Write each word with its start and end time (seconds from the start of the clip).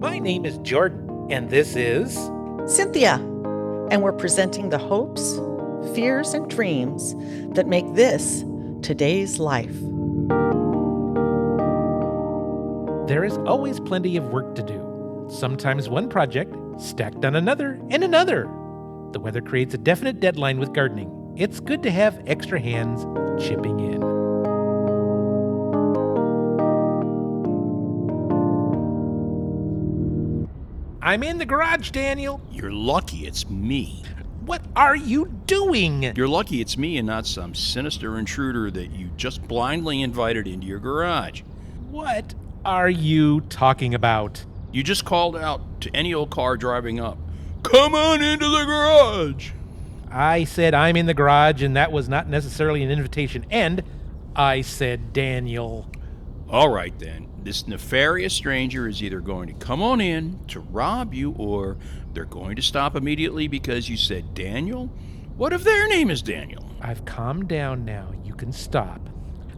My 0.00 0.18
name 0.18 0.46
is 0.46 0.56
Jordan, 0.58 1.26
and 1.28 1.50
this 1.50 1.76
is. 1.76 2.14
Cynthia, 2.66 3.16
and 3.90 4.02
we're 4.02 4.14
presenting 4.14 4.70
the 4.70 4.78
hopes, 4.78 5.34
fears, 5.94 6.32
and 6.32 6.48
dreams 6.48 7.14
that 7.54 7.66
make 7.66 7.84
this 7.92 8.42
today's 8.80 9.38
life. 9.38 9.78
There 13.08 13.24
is 13.24 13.36
always 13.46 13.78
plenty 13.78 14.16
of 14.16 14.24
work 14.30 14.54
to 14.54 14.62
do. 14.62 15.28
Sometimes 15.30 15.90
one 15.90 16.08
project 16.08 16.56
stacked 16.80 17.26
on 17.26 17.36
another 17.36 17.78
and 17.90 18.02
another. 18.02 18.44
The 19.12 19.20
weather 19.20 19.42
creates 19.42 19.74
a 19.74 19.78
definite 19.78 20.18
deadline 20.18 20.58
with 20.58 20.72
gardening. 20.72 21.34
It's 21.36 21.60
good 21.60 21.82
to 21.82 21.90
have 21.90 22.22
extra 22.26 22.58
hands 22.58 23.04
chipping 23.46 23.80
in. 23.80 24.19
I'm 31.02 31.22
in 31.22 31.38
the 31.38 31.46
garage, 31.46 31.90
Daniel. 31.92 32.42
You're 32.52 32.72
lucky 32.72 33.26
it's 33.26 33.48
me. 33.48 34.02
What 34.44 34.62
are 34.76 34.96
you 34.96 35.26
doing? 35.46 36.12
You're 36.14 36.28
lucky 36.28 36.60
it's 36.60 36.76
me 36.76 36.98
and 36.98 37.06
not 37.06 37.26
some 37.26 37.54
sinister 37.54 38.18
intruder 38.18 38.70
that 38.70 38.90
you 38.90 39.08
just 39.16 39.46
blindly 39.48 40.02
invited 40.02 40.46
into 40.46 40.66
your 40.66 40.78
garage. 40.78 41.40
What 41.90 42.34
are 42.66 42.90
you 42.90 43.40
talking 43.42 43.94
about? 43.94 44.44
You 44.72 44.82
just 44.82 45.06
called 45.06 45.36
out 45.36 45.80
to 45.80 45.90
any 45.94 46.12
old 46.12 46.30
car 46.30 46.58
driving 46.58 47.00
up. 47.00 47.16
Come 47.62 47.94
on 47.94 48.22
into 48.22 48.48
the 48.48 48.64
garage! 48.64 49.52
I 50.10 50.44
said 50.44 50.74
I'm 50.74 50.96
in 50.96 51.06
the 51.06 51.14
garage, 51.14 51.62
and 51.62 51.76
that 51.76 51.92
was 51.92 52.08
not 52.08 52.28
necessarily 52.28 52.82
an 52.82 52.90
invitation. 52.90 53.46
And 53.50 53.82
I 54.36 54.60
said 54.60 55.12
Daniel. 55.12 55.90
All 56.50 56.68
right 56.68 56.98
then. 56.98 57.28
This 57.44 57.68
nefarious 57.68 58.34
stranger 58.34 58.88
is 58.88 59.02
either 59.04 59.20
going 59.20 59.46
to 59.46 59.54
come 59.64 59.80
on 59.80 60.00
in 60.00 60.40
to 60.48 60.58
rob 60.58 61.14
you 61.14 61.32
or 61.38 61.78
they're 62.12 62.24
going 62.24 62.56
to 62.56 62.62
stop 62.62 62.96
immediately 62.96 63.46
because 63.46 63.88
you 63.88 63.96
said 63.96 64.34
Daniel? 64.34 64.86
What 65.36 65.52
if 65.52 65.62
their 65.62 65.86
name 65.86 66.10
is 66.10 66.22
Daniel? 66.22 66.68
I've 66.80 67.04
calmed 67.04 67.46
down 67.48 67.84
now. 67.84 68.12
You 68.24 68.34
can 68.34 68.52
stop. 68.52 69.00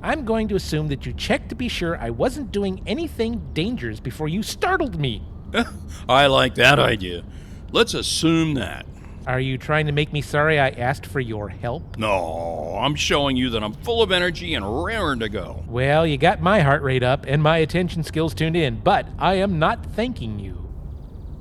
I'm 0.03 0.27
going 0.27 0.49
to 0.49 0.55
assume 0.57 0.89
that 0.89 1.07
you 1.07 1.15
checked 1.15 1.49
to 1.49 1.55
be 1.55 1.69
sure 1.69 1.97
I 1.97 2.11
wasn't 2.11 2.53
doing 2.53 2.83
anything 2.87 3.41
dangerous 3.55 3.99
before 3.99 4.29
you 4.29 4.43
startled 4.43 5.01
me. 5.01 5.27
I 6.09 6.27
like 6.27 6.57
that 6.57 6.79
idea. 6.79 7.25
Let's 7.71 7.95
assume 7.95 8.53
that. 8.55 8.85
Are 9.27 9.39
you 9.39 9.57
trying 9.57 9.87
to 9.87 9.93
make 9.93 10.13
me 10.13 10.21
sorry 10.21 10.59
I 10.59 10.71
asked 10.71 11.07
for 11.07 11.21
your 11.21 11.49
help? 11.49 11.97
No, 11.97 12.77
I'm 12.81 12.97
showing 12.97 13.37
you 13.37 13.51
that 13.51 13.63
I'm 13.63 13.73
full 13.73 14.03
of 14.03 14.11
energy 14.11 14.55
and 14.55 14.85
raring 14.85 15.21
to 15.21 15.29
go. 15.29 15.63
Well, 15.69 16.05
you 16.05 16.19
got 16.19 16.41
my 16.41 16.61
heart 16.61 16.83
rate 16.83 17.05
up 17.05 17.25
and 17.29 17.41
my 17.41 17.59
attention 17.59 18.03
skills 18.03 18.35
tuned 18.35 18.57
in, 18.57 18.81
but 18.81 19.07
I 19.19 19.35
am 19.35 19.61
not 19.61 19.87
thanking 19.95 20.41
you. 20.41 20.55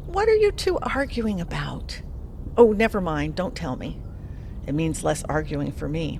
What 0.05 0.29
are 0.29 0.35
you 0.35 0.51
two 0.51 0.77
arguing 0.79 1.41
about? 1.41 2.01
Oh, 2.55 2.71
never 2.71 3.01
mind. 3.01 3.35
Don't 3.35 3.55
tell 3.55 3.75
me. 3.75 3.97
It 4.67 4.73
means 4.73 5.03
less 5.03 5.23
arguing 5.23 5.71
for 5.71 5.89
me. 5.89 6.19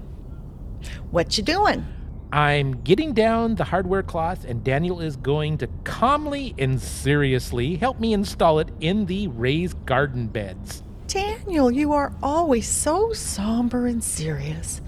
What 1.12 1.38
you 1.38 1.44
doing? 1.44 1.86
I'm 2.32 2.82
getting 2.82 3.14
down 3.14 3.56
the 3.56 3.66
hardware 3.66 4.04
cloth, 4.04 4.46
and 4.46 4.64
Daniel 4.64 5.02
is 5.02 5.18
going 5.18 5.58
to 5.60 5.68
calmly 5.84 6.56
and 6.58 6.82
seriously 6.82 7.76
help 7.76 8.00
me 8.00 8.14
install 8.14 8.60
it 8.60 8.70
in 8.80 9.06
the 9.06 9.28
raised 9.28 9.86
garden 9.86 10.28
beds. 10.28 10.82
Daniel, 11.12 11.70
you 11.70 11.92
are 11.92 12.14
always 12.24 12.66
so 12.66 13.12
somber 13.12 13.86
and 13.86 14.02
serious. 14.02 14.80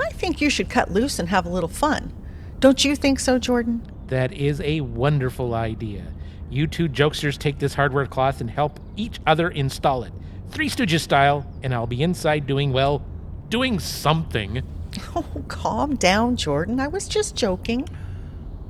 I 0.00 0.08
think 0.10 0.40
you 0.40 0.48
should 0.48 0.70
cut 0.70 0.92
loose 0.92 1.18
and 1.18 1.28
have 1.30 1.46
a 1.46 1.48
little 1.48 1.68
fun. 1.68 2.12
Don't 2.60 2.84
you 2.84 2.94
think 2.94 3.18
so, 3.18 3.40
Jordan? 3.40 3.84
That 4.06 4.32
is 4.32 4.60
a 4.60 4.82
wonderful 4.82 5.52
idea. 5.52 6.04
You 6.48 6.68
two 6.68 6.88
jokesters 6.88 7.36
take 7.36 7.58
this 7.58 7.74
hardware 7.74 8.06
cloth 8.06 8.40
and 8.40 8.48
help 8.48 8.78
each 8.94 9.18
other 9.26 9.48
install 9.48 10.04
it. 10.04 10.12
Three 10.50 10.68
Stooges 10.68 11.00
style, 11.00 11.44
and 11.64 11.74
I'll 11.74 11.88
be 11.88 12.04
inside 12.04 12.46
doing, 12.46 12.72
well, 12.72 13.04
doing 13.48 13.80
something. 13.80 14.62
Oh, 15.16 15.24
calm 15.48 15.96
down, 15.96 16.36
Jordan. 16.36 16.78
I 16.78 16.86
was 16.86 17.08
just 17.08 17.34
joking. 17.34 17.88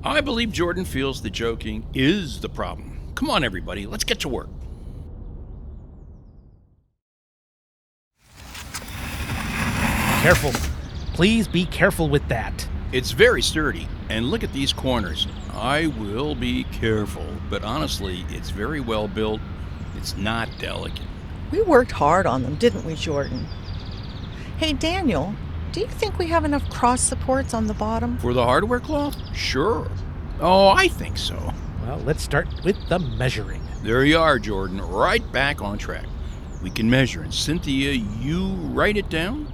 I 0.02 0.22
believe 0.22 0.52
Jordan 0.52 0.86
feels 0.86 1.20
the 1.20 1.28
joking 1.28 1.84
is 1.92 2.40
the 2.40 2.48
problem. 2.48 2.98
Come 3.14 3.28
on, 3.28 3.44
everybody, 3.44 3.84
let's 3.84 4.04
get 4.04 4.20
to 4.20 4.30
work. 4.30 4.48
Careful. 10.24 10.52
Please 11.12 11.46
be 11.46 11.66
careful 11.66 12.08
with 12.08 12.26
that. 12.28 12.66
It's 12.92 13.10
very 13.10 13.42
sturdy, 13.42 13.86
and 14.08 14.30
look 14.30 14.42
at 14.42 14.54
these 14.54 14.72
corners. 14.72 15.28
I 15.52 15.88
will 15.88 16.34
be 16.34 16.64
careful, 16.64 17.26
but 17.50 17.62
honestly, 17.62 18.24
it's 18.30 18.48
very 18.48 18.80
well 18.80 19.06
built. 19.06 19.42
It's 19.98 20.16
not 20.16 20.48
delicate. 20.58 21.04
We 21.50 21.60
worked 21.60 21.92
hard 21.92 22.24
on 22.24 22.42
them, 22.42 22.54
didn't 22.54 22.86
we, 22.86 22.94
Jordan? 22.94 23.44
Hey, 24.56 24.72
Daniel, 24.72 25.34
do 25.72 25.80
you 25.80 25.88
think 25.88 26.16
we 26.16 26.28
have 26.28 26.46
enough 26.46 26.70
cross 26.70 27.02
supports 27.02 27.52
on 27.52 27.66
the 27.66 27.74
bottom? 27.74 28.16
For 28.16 28.32
the 28.32 28.44
hardware 28.44 28.80
cloth? 28.80 29.16
Sure. 29.36 29.90
Oh, 30.40 30.68
I 30.68 30.88
think 30.88 31.18
so. 31.18 31.52
Well, 31.82 31.98
let's 31.98 32.22
start 32.22 32.48
with 32.64 32.78
the 32.88 32.98
measuring. 32.98 33.60
There 33.82 34.06
you 34.06 34.16
are, 34.16 34.38
Jordan, 34.38 34.80
right 34.80 35.30
back 35.32 35.60
on 35.60 35.76
track. 35.76 36.06
We 36.62 36.70
can 36.70 36.88
measure, 36.88 37.20
and 37.20 37.34
Cynthia, 37.34 37.92
you 37.92 38.54
write 38.72 38.96
it 38.96 39.10
down? 39.10 39.53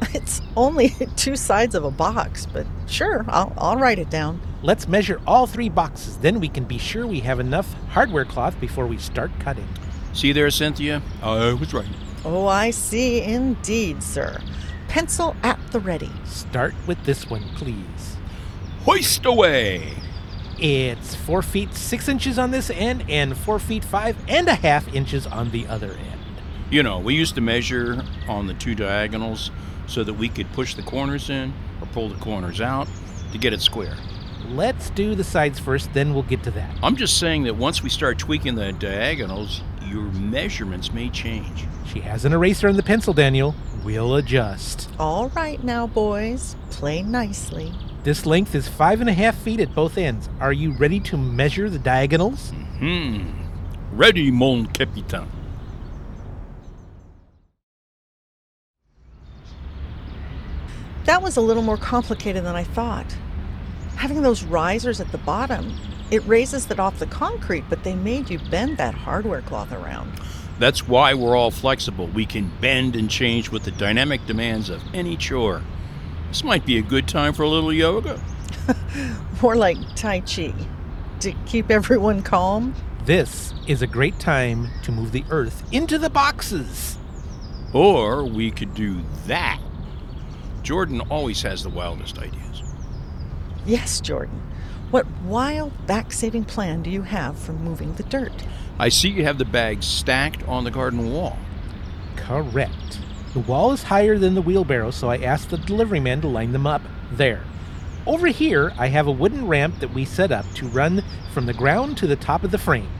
It's 0.14 0.40
only 0.56 0.90
two 1.16 1.36
sides 1.36 1.74
of 1.74 1.84
a 1.84 1.90
box, 1.90 2.46
but 2.46 2.66
sure, 2.86 3.24
I'll, 3.28 3.52
I'll 3.56 3.76
write 3.76 3.98
it 3.98 4.10
down. 4.10 4.40
Let's 4.62 4.88
measure 4.88 5.20
all 5.26 5.46
three 5.46 5.68
boxes. 5.68 6.18
Then 6.18 6.40
we 6.40 6.48
can 6.48 6.64
be 6.64 6.78
sure 6.78 7.06
we 7.06 7.20
have 7.20 7.40
enough 7.40 7.72
hardware 7.90 8.24
cloth 8.24 8.58
before 8.60 8.86
we 8.86 8.98
start 8.98 9.30
cutting. 9.40 9.68
See 10.12 10.32
there, 10.32 10.50
Cynthia? 10.50 11.02
I 11.22 11.52
was 11.52 11.72
right. 11.74 11.86
Oh, 12.24 12.46
I 12.46 12.70
see 12.70 13.22
indeed, 13.22 14.02
sir. 14.02 14.40
Pencil 14.88 15.36
at 15.42 15.58
the 15.70 15.80
ready. 15.80 16.10
Start 16.24 16.74
with 16.86 17.02
this 17.04 17.28
one, 17.28 17.44
please. 17.54 18.16
Hoist 18.84 19.26
away! 19.26 19.92
It's 20.58 21.14
four 21.14 21.42
feet 21.42 21.74
six 21.74 22.08
inches 22.08 22.38
on 22.38 22.50
this 22.50 22.70
end 22.70 23.04
and 23.08 23.36
four 23.36 23.60
feet 23.60 23.84
five 23.84 24.16
and 24.28 24.48
a 24.48 24.54
half 24.54 24.92
inches 24.92 25.26
on 25.26 25.50
the 25.50 25.66
other 25.68 25.92
end. 25.92 26.17
You 26.70 26.82
know, 26.82 26.98
we 26.98 27.14
used 27.14 27.34
to 27.36 27.40
measure 27.40 28.02
on 28.28 28.46
the 28.46 28.52
two 28.52 28.74
diagonals 28.74 29.50
so 29.86 30.04
that 30.04 30.12
we 30.12 30.28
could 30.28 30.52
push 30.52 30.74
the 30.74 30.82
corners 30.82 31.30
in 31.30 31.54
or 31.80 31.86
pull 31.88 32.10
the 32.10 32.18
corners 32.20 32.60
out 32.60 32.88
to 33.32 33.38
get 33.38 33.54
it 33.54 33.62
square. 33.62 33.96
Let's 34.50 34.90
do 34.90 35.14
the 35.14 35.24
sides 35.24 35.58
first, 35.58 35.92
then 35.94 36.12
we'll 36.12 36.24
get 36.24 36.42
to 36.42 36.50
that. 36.52 36.76
I'm 36.82 36.96
just 36.96 37.18
saying 37.18 37.44
that 37.44 37.56
once 37.56 37.82
we 37.82 37.88
start 37.88 38.18
tweaking 38.18 38.54
the 38.54 38.72
diagonals, 38.72 39.62
your 39.86 40.02
measurements 40.02 40.92
may 40.92 41.08
change. 41.08 41.64
She 41.86 42.00
has 42.00 42.26
an 42.26 42.34
eraser 42.34 42.68
and 42.68 42.78
the 42.78 42.82
pencil, 42.82 43.14
Daniel. 43.14 43.54
We'll 43.82 44.16
adjust. 44.16 44.90
All 44.98 45.30
right 45.30 45.62
now, 45.64 45.86
boys. 45.86 46.54
Play 46.70 47.02
nicely. 47.02 47.72
This 48.04 48.26
length 48.26 48.54
is 48.54 48.68
five 48.68 49.00
and 49.00 49.08
a 49.08 49.14
half 49.14 49.38
feet 49.38 49.60
at 49.60 49.74
both 49.74 49.96
ends. 49.96 50.28
Are 50.38 50.52
you 50.52 50.72
ready 50.72 51.00
to 51.00 51.16
measure 51.16 51.70
the 51.70 51.78
diagonals? 51.78 52.50
Hmm. 52.78 53.30
Ready, 53.92 54.30
mon 54.30 54.66
capitaine. 54.66 55.28
That 61.08 61.22
was 61.22 61.38
a 61.38 61.40
little 61.40 61.62
more 61.62 61.78
complicated 61.78 62.44
than 62.44 62.54
I 62.54 62.64
thought. 62.64 63.16
Having 63.96 64.20
those 64.20 64.42
risers 64.42 65.00
at 65.00 65.10
the 65.10 65.16
bottom, 65.16 65.74
it 66.10 66.22
raises 66.26 66.70
it 66.70 66.78
off 66.78 66.98
the 66.98 67.06
concrete, 67.06 67.64
but 67.70 67.82
they 67.82 67.94
made 67.94 68.28
you 68.28 68.38
bend 68.50 68.76
that 68.76 68.92
hardware 68.92 69.40
cloth 69.40 69.72
around. 69.72 70.12
That's 70.58 70.86
why 70.86 71.14
we're 71.14 71.34
all 71.34 71.50
flexible. 71.50 72.08
We 72.08 72.26
can 72.26 72.52
bend 72.60 72.94
and 72.94 73.08
change 73.08 73.50
with 73.50 73.62
the 73.62 73.70
dynamic 73.70 74.26
demands 74.26 74.68
of 74.68 74.82
any 74.92 75.16
chore. 75.16 75.62
This 76.28 76.44
might 76.44 76.66
be 76.66 76.76
a 76.76 76.82
good 76.82 77.08
time 77.08 77.32
for 77.32 77.42
a 77.42 77.48
little 77.48 77.72
yoga. 77.72 78.22
More 79.42 79.56
like 79.56 79.78
Tai 79.96 80.20
Chi. 80.20 80.52
To 81.20 81.32
keep 81.46 81.70
everyone 81.70 82.22
calm? 82.22 82.74
This 83.06 83.54
is 83.66 83.80
a 83.80 83.86
great 83.86 84.20
time 84.20 84.68
to 84.82 84.92
move 84.92 85.12
the 85.12 85.24
earth 85.30 85.66
into 85.72 85.96
the 85.96 86.10
boxes. 86.10 86.98
Or 87.72 88.26
we 88.26 88.50
could 88.50 88.74
do 88.74 89.00
that. 89.26 89.58
Jordan 90.68 91.00
always 91.08 91.40
has 91.40 91.62
the 91.62 91.70
wildest 91.70 92.18
ideas. 92.18 92.62
Yes, 93.64 94.02
Jordan. 94.02 94.42
What 94.90 95.06
wild 95.24 95.86
back 95.86 96.12
saving 96.12 96.44
plan 96.44 96.82
do 96.82 96.90
you 96.90 97.00
have 97.00 97.38
for 97.38 97.54
moving 97.54 97.94
the 97.94 98.02
dirt? 98.02 98.44
I 98.78 98.90
see 98.90 99.08
you 99.08 99.24
have 99.24 99.38
the 99.38 99.46
bags 99.46 99.86
stacked 99.86 100.46
on 100.46 100.64
the 100.64 100.70
garden 100.70 101.10
wall. 101.10 101.38
Correct. 102.16 103.00
The 103.32 103.40
wall 103.40 103.72
is 103.72 103.84
higher 103.84 104.18
than 104.18 104.34
the 104.34 104.42
wheelbarrow, 104.42 104.90
so 104.90 105.08
I 105.08 105.16
asked 105.16 105.48
the 105.48 105.56
delivery 105.56 106.00
man 106.00 106.20
to 106.20 106.28
line 106.28 106.52
them 106.52 106.66
up 106.66 106.82
there. 107.12 107.44
Over 108.06 108.26
here, 108.26 108.74
I 108.76 108.88
have 108.88 109.06
a 109.06 109.10
wooden 109.10 109.48
ramp 109.48 109.78
that 109.78 109.94
we 109.94 110.04
set 110.04 110.30
up 110.30 110.44
to 110.56 110.68
run 110.68 111.02
from 111.32 111.46
the 111.46 111.54
ground 111.54 111.96
to 111.96 112.06
the 112.06 112.14
top 112.14 112.44
of 112.44 112.50
the 112.50 112.58
frame. 112.58 112.90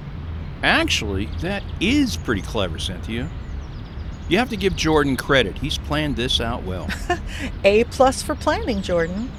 Actually, 0.62 1.26
that 1.42 1.62
is 1.82 2.16
pretty 2.16 2.40
clever, 2.40 2.78
Cynthia. 2.78 3.28
You 4.28 4.38
have 4.38 4.50
to 4.50 4.56
give 4.56 4.76
Jordan 4.76 5.16
credit. 5.16 5.58
He's 5.58 5.78
planned 5.78 6.16
this 6.16 6.40
out 6.40 6.62
well. 6.64 6.88
A 7.64 7.84
plus 7.84 8.22
for 8.22 8.34
planning, 8.34 8.82
Jordan. 8.82 9.30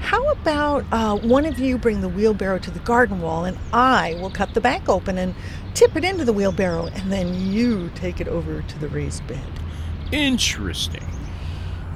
How 0.00 0.32
about 0.32 0.84
uh, 0.92 1.16
one 1.16 1.46
of 1.46 1.58
you 1.58 1.78
bring 1.78 2.00
the 2.00 2.08
wheelbarrow 2.08 2.58
to 2.58 2.70
the 2.70 2.80
garden 2.80 3.20
wall 3.20 3.44
and 3.44 3.56
I 3.72 4.18
will 4.20 4.30
cut 4.30 4.52
the 4.52 4.60
bank 4.60 4.88
open 4.88 5.16
and 5.16 5.34
tip 5.74 5.96
it 5.96 6.04
into 6.04 6.24
the 6.24 6.32
wheelbarrow 6.32 6.86
and 6.86 7.10
then 7.10 7.52
you 7.52 7.90
take 7.94 8.20
it 8.20 8.28
over 8.28 8.62
to 8.62 8.78
the 8.80 8.88
raised 8.88 9.26
bed? 9.26 9.40
Interesting. 10.10 11.06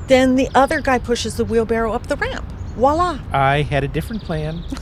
Then 0.07 0.37
the 0.37 0.49
other 0.55 0.81
guy 0.81 0.99
pushes 0.99 1.37
the 1.37 1.45
wheelbarrow 1.45 1.93
up 1.93 2.07
the 2.07 2.17
ramp. 2.17 2.47
Voila! 2.77 3.19
I 3.33 3.63
had 3.63 3.85
a 3.85 3.89
different 3.89 4.23
plan. 4.23 4.65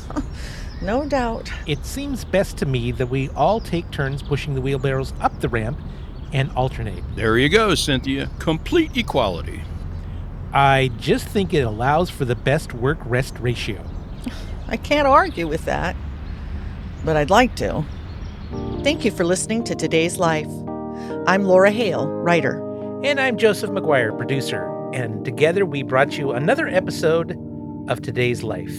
No 0.83 1.07
doubt. 1.07 1.51
It 1.67 1.87
seems 1.87 2.27
best 2.27 2.59
to 2.59 2.67
me 2.67 2.93
that 2.93 3.07
we 3.07 3.31
all 3.31 3.59
take 3.59 3.91
turns 3.91 4.23
pushing 4.23 4.55
the 4.55 4.61
wheelbarrows 4.61 5.15
up 5.19 5.41
the 5.41 5.49
ramp 5.49 5.79
and 6.35 6.51
alternate. 6.53 7.03
There 7.15 7.39
you 7.39 7.49
go, 7.49 7.75
Cynthia. 7.77 8.29
Complete 8.41 8.95
equality. 8.97 9.63
I 10.53 10.91
just 10.99 11.27
think 11.27 11.55
it 11.55 11.61
allows 11.61 12.11
for 12.11 12.25
the 12.25 12.35
best 12.35 12.75
work 12.75 12.99
rest 13.05 13.39
ratio. 13.39 13.83
I 14.69 14.77
can't 14.77 15.07
argue 15.07 15.47
with 15.47 15.65
that, 15.65 15.97
but 17.05 17.17
I'd 17.17 17.31
like 17.31 17.55
to. 17.57 17.85
Thank 18.83 19.05
you 19.05 19.11
for 19.11 19.25
listening 19.25 19.65
to 19.65 19.75
Today's 19.75 20.19
Life. 20.19 20.51
I'm 21.27 21.45
Laura 21.45 21.71
Hale, 21.71 22.07
writer. 22.07 22.61
And 23.05 23.21
I'm 23.21 23.37
Joseph 23.37 23.71
McGuire, 23.71 24.17
producer. 24.17 24.71
And 24.93 25.25
together 25.25 25.65
we 25.65 25.83
brought 25.83 26.19
you 26.19 26.33
another 26.33 26.67
episode 26.67 27.39
of 27.89 28.03
Today's 28.03 28.43
Life, 28.43 28.79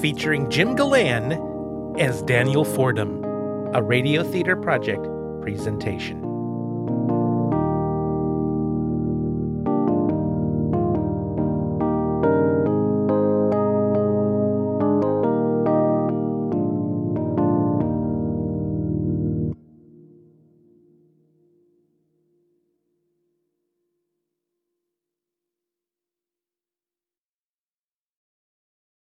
featuring 0.00 0.50
Jim 0.50 0.74
Galan 0.74 1.32
as 1.98 2.22
Daniel 2.22 2.64
Fordham, 2.64 3.22
a 3.74 3.82
Radio 3.82 4.22
Theater 4.24 4.56
Project 4.56 5.06
presentation. 5.40 6.19